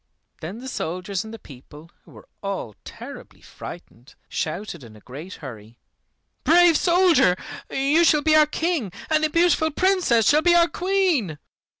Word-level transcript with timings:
Then 0.39 0.57
the 0.57 0.67
soldiers 0.67 1.23
and 1.23 1.31
the 1.31 1.37
people, 1.37 1.91
who 2.05 2.11
were 2.13 2.27
all 2.41 2.73
terribly 2.85 3.39
frightened, 3.39 4.15
shouted 4.27 4.83
in 4.83 4.95
a 4.95 4.99
great 4.99 5.35
hurry, 5.35 5.77
"Brave 6.43 6.75
soldier, 6.75 7.35
you 7.69 8.03
shall 8.03 8.23
be 8.23 8.35
our 8.35 8.47
King, 8.47 8.91
and 9.11 9.23
the 9.23 9.29
beautiful 9.29 9.69
Princess 9.69 10.27
shall 10.27 10.41
be 10.41 10.55
our 10.55 10.67
Queen!" 10.67 11.37